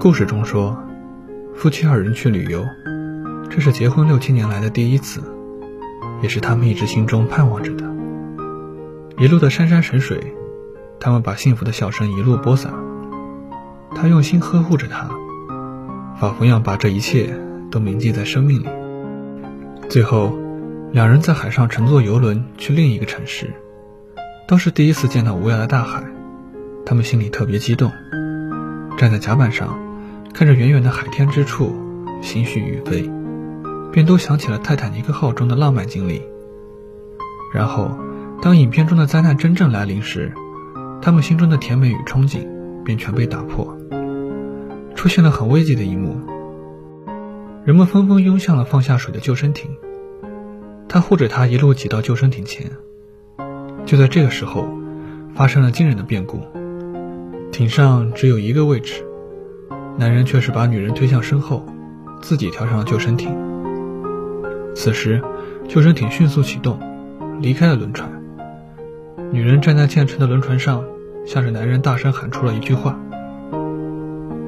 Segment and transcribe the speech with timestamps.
[0.00, 0.82] 故事中说，
[1.54, 2.64] 夫妻二人去旅游，
[3.50, 5.20] 这是结婚六七年来的第一次，
[6.22, 7.84] 也是他们一直心中盼望着的。
[9.18, 10.34] 一路的山山水水，
[10.98, 12.70] 他们把幸福的笑声一路播撒。
[13.94, 15.10] 他用心呵护着她，
[16.18, 17.38] 仿佛要把这一切
[17.70, 18.68] 都铭记在生命里。
[19.90, 20.34] 最后，
[20.92, 23.52] 两人在海上乘坐游轮去另一个城市，
[24.48, 26.02] 都是第一次见到无涯的大海，
[26.86, 27.92] 他们心里特别激动，
[28.96, 29.89] 站在甲板上。
[30.32, 31.72] 看着远远的海天之处，
[32.22, 33.10] 心绪欲飞，
[33.92, 36.22] 便都想起了泰坦尼克号中的浪漫经历。
[37.52, 37.90] 然后，
[38.40, 40.32] 当影片中的灾难真正来临时，
[41.02, 42.46] 他们心中的甜美与憧憬
[42.84, 43.76] 便全被打破。
[44.94, 46.16] 出现了很危急的一幕，
[47.64, 49.70] 人们纷纷拥向了放下水的救生艇。
[50.88, 52.70] 他护着她一路挤到救生艇前。
[53.86, 54.68] 就在这个时候，
[55.34, 56.40] 发生了惊人的变故，
[57.50, 59.04] 艇上只有一个位置。
[59.98, 61.64] 男人却是把女人推向身后，
[62.22, 63.36] 自己跳上了救生艇。
[64.74, 65.22] 此时，
[65.68, 66.78] 救生艇迅速启动，
[67.40, 68.10] 离开了轮船。
[69.30, 70.82] 女人站在建成的轮船上，
[71.26, 72.98] 向着男人大声喊出了一句话。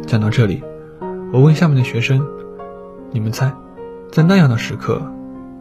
[0.06, 0.62] 讲到这里，
[1.32, 2.26] 我问下面的学生
[3.12, 3.52] ：“你们猜，
[4.10, 5.02] 在那样的时刻，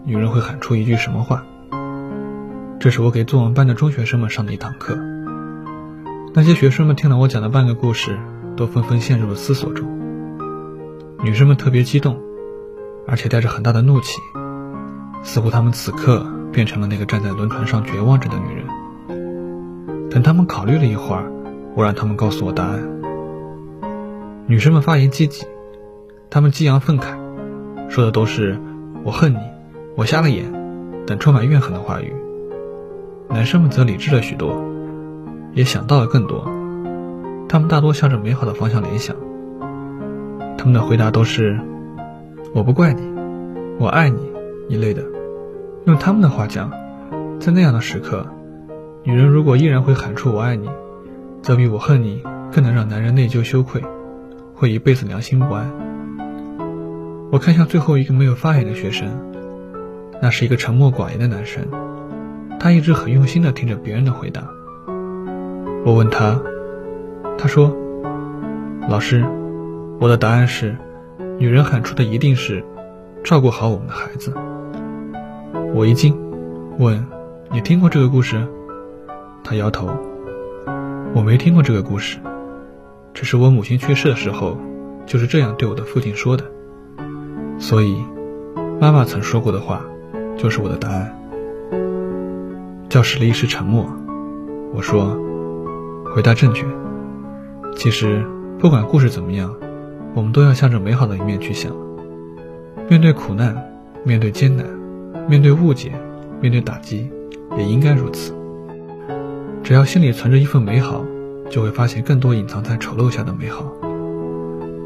[0.05, 1.43] 女人会喊出一句什么话？”
[2.79, 4.97] 这是我给作文班的中学生们上的一堂课。
[6.33, 8.17] 那些学生们听了我讲的半个故事。
[8.61, 9.87] 都纷纷陷入了思索中。
[11.23, 12.21] 女生们特别激动，
[13.07, 14.19] 而且带着很大的怒气，
[15.23, 20.09] 似乎她们此刻变成了那个站在轮船上绝望着的女人。
[20.11, 21.31] 等她们考虑了一会儿，
[21.75, 22.87] 我让她们告诉我答案。
[24.45, 25.43] 女生们发言积极，
[26.29, 27.17] 她们激昂愤慨，
[27.89, 28.59] 说的都是
[29.03, 29.39] “我恨你，
[29.95, 30.53] 我瞎了眼”
[31.07, 32.13] 等充满怨恨的话语。
[33.27, 34.63] 男生们则理智了许多，
[35.55, 36.60] 也想到了更多。
[37.51, 39.13] 他们大多向着美好的方向联想，
[40.57, 41.59] 他们的回答都是
[42.55, 43.01] “我不怪你，
[43.77, 44.31] 我爱你”
[44.73, 45.03] 一类的。
[45.83, 46.71] 用他们的话讲，
[47.41, 48.25] 在那样的时刻，
[49.03, 50.69] 女人如果依然会喊出“我爱你”，
[51.43, 52.23] 则比“我恨你”
[52.53, 53.83] 更能让男人内疚羞愧，
[54.55, 55.69] 会一辈子良心不安。
[57.33, 59.09] 我看向最后一个没有发言的学生，
[60.21, 61.67] 那是一个沉默寡言的男生，
[62.61, 64.41] 他一直很用心地听着别人的回答。
[65.83, 66.41] 我问他。
[67.37, 67.75] 他说
[68.87, 69.25] ：“老师，
[69.99, 70.75] 我的答案是，
[71.37, 72.63] 女人喊出的一定是，
[73.23, 74.33] 照顾好我们的孩子。”
[75.73, 76.15] 我一惊，
[76.77, 77.05] 问
[77.51, 78.45] ：“你听过这个故事？”
[79.43, 79.89] 他摇头
[81.15, 82.19] ：“我没听过这个故事，
[83.13, 84.57] 只是我母亲去世的时候，
[85.05, 86.43] 就是这样对我的父亲说的。
[87.57, 88.03] 所以，
[88.79, 89.81] 妈妈曾说过的话，
[90.37, 91.17] 就是我的答案。”
[92.89, 93.89] 教室里一时沉默。
[94.73, 95.17] 我说
[96.13, 96.65] ：“回答正确。”
[97.75, 98.23] 其实，
[98.59, 99.53] 不管故事怎么样，
[100.13, 101.71] 我们都要向着美好的一面去想。
[102.89, 103.55] 面对苦难，
[104.03, 104.65] 面对艰难，
[105.27, 105.91] 面对误解，
[106.39, 107.09] 面对打击，
[107.57, 108.33] 也应该如此。
[109.63, 111.03] 只要心里存着一份美好，
[111.49, 113.65] 就会发现更多隐藏在丑陋下的美好。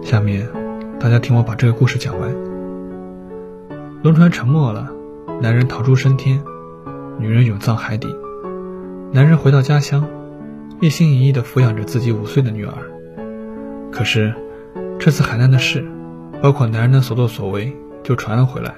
[0.01, 0.47] 下面，
[0.99, 2.33] 大家听我把这个故事讲完。
[4.03, 4.87] 轮船沉没了，
[5.41, 6.41] 男人逃出升天，
[7.19, 8.07] 女人永葬海底。
[9.11, 10.05] 男人回到家乡。
[10.81, 12.73] 一心一意地抚养着自己五岁的女儿，
[13.91, 14.33] 可是
[14.99, 15.83] 这次海难的事，
[16.41, 18.75] 包括男人的所作所为，就传了回来。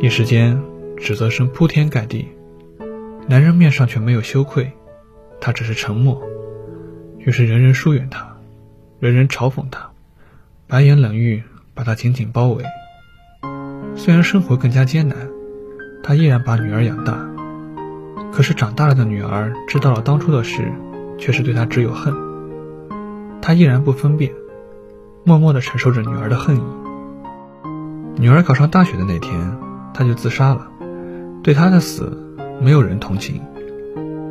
[0.00, 0.60] 一时间，
[0.96, 2.28] 指责声铺天盖地。
[3.28, 4.72] 男人面上却没有羞愧，
[5.40, 6.20] 他只是沉默。
[7.18, 8.36] 于是人人疏远他，
[8.98, 9.90] 人人嘲讽他，
[10.66, 12.64] 白眼冷遇把他紧紧包围。
[13.94, 15.16] 虽然生活更加艰难，
[16.02, 17.28] 他依然把女儿养大。
[18.32, 20.72] 可是长大了的女儿知道了当初的事，
[21.18, 22.14] 却是对他只有恨。
[23.42, 24.32] 他依然不分辨，
[25.24, 26.62] 默默地承受着女儿的恨意。
[28.16, 29.56] 女儿考上大学的那天，
[29.94, 30.68] 他就自杀了。
[31.42, 33.40] 对他的死，没有人同情，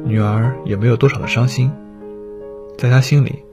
[0.06, 1.72] 女儿也没有多少的伤心。
[2.78, 3.44] 在他心里，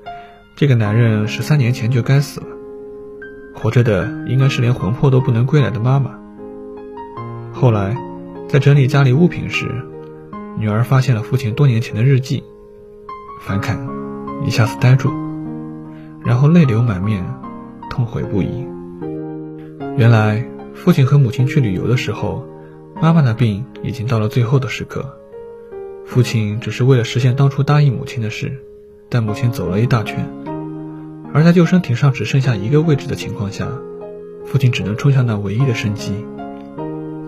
[0.56, 2.46] 这个男人十三年前就该死了，
[3.54, 6.18] 活着的应该是连魂魄都不能归来的妈妈。
[7.52, 7.96] 后来，
[8.46, 9.66] 在整理家里物品时，
[10.58, 12.42] 女儿发现了父亲多年前的日记，
[13.42, 13.78] 翻看，
[14.42, 15.10] 一下子呆住，
[16.24, 17.22] 然后泪流满面，
[17.90, 18.66] 痛悔不已。
[19.98, 20.42] 原来，
[20.74, 22.46] 父亲和母亲去旅游的时候，
[23.02, 25.18] 妈妈的病已经到了最后的时刻。
[26.06, 28.56] 父亲只是为了实现当初答应母亲的事，
[29.10, 30.26] 带母亲走了一大圈。
[31.34, 33.68] 而在救生艇上只剩下一个位置的情况下，
[34.46, 36.24] 父亲只能冲向那唯一的生机，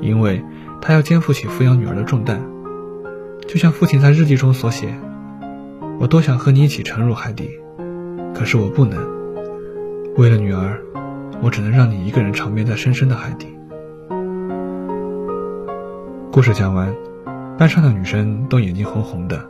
[0.01, 0.43] 因为
[0.81, 2.41] 他要肩负起抚养女儿的重担。
[3.49, 4.95] 就像父亲在日记中所写
[5.99, 7.49] ：“我多想和你一起沉入海底，
[8.35, 9.03] 可是我不能。
[10.19, 10.79] 为了女儿，
[11.41, 13.47] 我只能让你一个人长眠在深深的海底。
[16.31, 16.95] 故事讲完，
[17.57, 19.43] 班上的女生都眼睛红红的，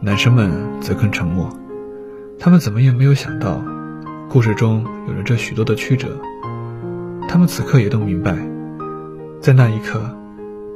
[0.00, 1.50] 男生们则更沉默。
[2.38, 3.60] 他们怎么也没有想到，
[4.28, 6.06] 故事中有着这许多的曲折。
[7.28, 8.36] 他们此刻也都明白，
[9.40, 10.00] 在那一刻，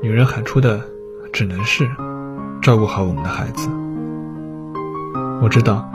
[0.02, 0.80] 女人喊出的
[1.32, 1.88] 只能是
[2.62, 3.68] 照顾好我们的孩子。
[5.42, 5.92] 我知道，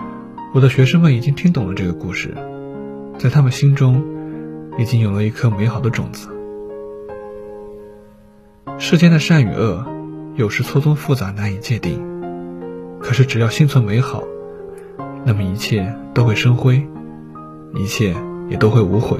[0.53, 2.35] 我的学生们已经听懂了这个故事，
[3.17, 4.03] 在他们心中
[4.77, 6.27] 已经有了一颗美好的种子。
[8.77, 9.85] 世间的善与恶，
[10.35, 12.05] 有时错综复杂，难以界定。
[12.99, 14.21] 可是只要心存美好，
[15.23, 16.85] 那么一切都会生辉，
[17.75, 18.13] 一切
[18.49, 19.17] 也都会无悔。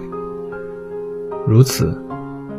[1.47, 1.97] 如此，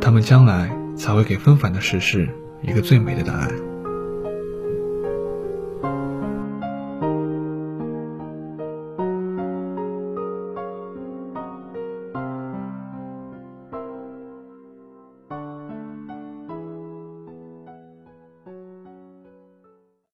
[0.01, 2.27] 他们将来才会给纷繁的世事
[2.63, 3.51] 一个最美的答案。